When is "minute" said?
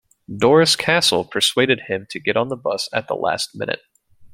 3.53-3.83